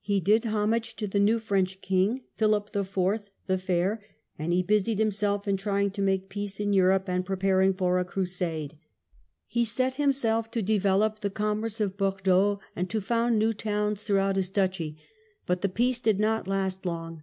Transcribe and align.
He 0.00 0.20
did 0.20 0.46
hom 0.46 0.72
age 0.72 0.96
to 0.96 1.06
the 1.06 1.20
new 1.20 1.38
French 1.38 1.82
king, 1.82 2.22
Philip 2.38 2.74
IV. 2.74 3.28
(the 3.46 3.58
Fair), 3.58 4.00
and 4.38 4.50
he 4.50 4.62
busied 4.62 4.98
himself 4.98 5.46
in 5.46 5.58
trying 5.58 5.90
to 5.90 6.00
make 6.00 6.30
peace 6.30 6.58
in 6.58 6.72
Europe 6.72 7.10
and 7.10 7.22
THE 7.22 7.26
SCOTS 7.26 7.26
SUCCESSION. 7.26 7.48
89 7.50 7.52
preparing 7.52 7.74
for 7.74 7.98
a 7.98 8.04
crusade. 8.06 8.78
He 9.46 9.66
set 9.66 9.96
himself 9.96 10.50
to 10.52 10.62
develop 10.62 11.20
the 11.20 11.28
commerce 11.28 11.78
of 11.82 11.98
Bordeaux, 11.98 12.58
and 12.74 12.88
to 12.88 13.02
found 13.02 13.38
new 13.38 13.52
towns 13.52 14.02
through 14.02 14.20
out 14.20 14.36
his 14.36 14.48
duchy. 14.48 14.96
But 15.44 15.60
the 15.60 15.68
peace 15.68 15.98
did 16.00 16.18
not 16.20 16.48
last 16.48 16.86
long. 16.86 17.22